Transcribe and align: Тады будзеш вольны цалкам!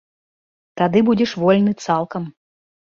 Тады 0.81 0.99
будзеш 1.11 1.37
вольны 1.45 1.77
цалкам! 1.85 2.23